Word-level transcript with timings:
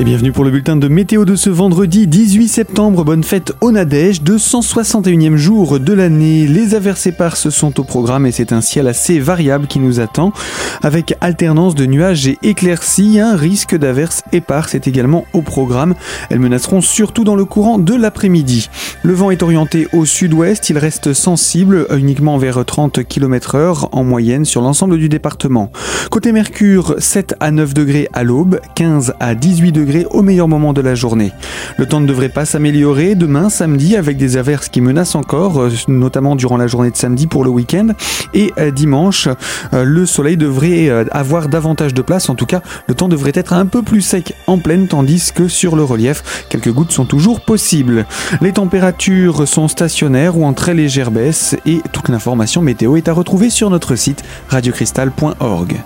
Et 0.00 0.04
bienvenue 0.04 0.32
pour 0.32 0.44
le 0.44 0.50
bulletin 0.50 0.76
de 0.76 0.88
météo 0.88 1.26
de 1.26 1.36
ce 1.36 1.50
vendredi 1.50 2.06
18 2.06 2.48
septembre. 2.48 3.04
Bonne 3.04 3.22
fête 3.22 3.52
au 3.60 3.70
Nadège, 3.70 4.22
261e 4.22 5.36
jour 5.36 5.78
de 5.78 5.92
l'année. 5.92 6.46
Les 6.46 6.74
averses 6.74 7.06
éparses 7.06 7.50
sont 7.50 7.78
au 7.78 7.84
programme 7.84 8.24
et 8.24 8.32
c'est 8.32 8.54
un 8.54 8.62
ciel 8.62 8.88
assez 8.88 9.18
variable 9.18 9.66
qui 9.66 9.78
nous 9.78 10.00
attend. 10.00 10.32
Avec 10.82 11.18
alternance 11.20 11.74
de 11.74 11.84
nuages 11.84 12.26
et 12.26 12.38
éclaircies, 12.42 13.20
un 13.20 13.36
risque 13.36 13.76
d'averses 13.76 14.22
éparses 14.32 14.74
est 14.74 14.88
également 14.88 15.26
au 15.34 15.42
programme. 15.42 15.94
Elles 16.30 16.40
menaceront 16.40 16.80
surtout 16.80 17.24
dans 17.24 17.36
le 17.36 17.44
courant 17.44 17.76
de 17.76 17.94
l'après-midi. 17.94 18.70
Le 19.02 19.12
vent 19.12 19.30
est 19.30 19.42
orienté 19.42 19.86
au 19.92 20.06
sud-ouest, 20.06 20.70
il 20.70 20.78
reste 20.78 21.12
sensible 21.12 21.86
uniquement 21.94 22.38
vers 22.38 22.64
30 22.64 23.04
km 23.04 23.54
heure 23.54 23.90
en 23.92 24.02
moyenne 24.02 24.46
sur 24.46 24.62
l'ensemble 24.62 24.96
du 24.96 25.10
département. 25.10 25.70
Côté 26.10 26.32
Mercure, 26.32 26.94
7 26.96 27.34
à 27.38 27.50
9 27.50 27.74
degrés 27.74 28.08
à 28.14 28.24
l'aube, 28.24 28.60
15 28.76 29.12
à 29.20 29.34
18 29.34 29.72
degrés 29.72 29.89
au 30.10 30.22
meilleur 30.22 30.48
moment 30.48 30.72
de 30.72 30.80
la 30.80 30.94
journée. 30.94 31.32
Le 31.76 31.86
temps 31.86 32.00
ne 32.00 32.06
devrait 32.06 32.28
pas 32.28 32.44
s'améliorer 32.44 33.14
demain 33.14 33.48
samedi 33.48 33.96
avec 33.96 34.16
des 34.16 34.36
averses 34.36 34.68
qui 34.68 34.80
menacent 34.80 35.14
encore, 35.14 35.60
euh, 35.60 35.70
notamment 35.88 36.36
durant 36.36 36.56
la 36.56 36.66
journée 36.66 36.90
de 36.90 36.96
samedi 36.96 37.26
pour 37.26 37.44
le 37.44 37.50
week-end. 37.50 37.88
Et 38.34 38.52
euh, 38.58 38.70
dimanche, 38.70 39.28
euh, 39.72 39.84
le 39.84 40.06
soleil 40.06 40.36
devrait 40.36 40.88
avoir 41.10 41.48
davantage 41.48 41.94
de 41.94 42.02
place. 42.02 42.28
En 42.28 42.34
tout 42.34 42.46
cas, 42.46 42.62
le 42.86 42.94
temps 42.94 43.08
devrait 43.08 43.32
être 43.34 43.52
un 43.52 43.66
peu 43.66 43.82
plus 43.82 44.00
sec 44.00 44.34
en 44.46 44.58
pleine, 44.58 44.86
tandis 44.88 45.32
que 45.34 45.48
sur 45.48 45.76
le 45.76 45.84
relief, 45.84 46.44
quelques 46.48 46.72
gouttes 46.72 46.92
sont 46.92 47.04
toujours 47.04 47.40
possibles. 47.40 48.06
Les 48.40 48.52
températures 48.52 49.46
sont 49.46 49.68
stationnaires 49.68 50.36
ou 50.36 50.44
en 50.44 50.52
très 50.52 50.74
légère 50.74 51.10
baisse 51.10 51.56
et 51.66 51.80
toute 51.92 52.08
l'information 52.08 52.62
météo 52.62 52.96
est 52.96 53.08
à 53.08 53.12
retrouver 53.12 53.50
sur 53.50 53.70
notre 53.70 53.96
site 53.96 54.22
radiocristal.org. 54.48 55.80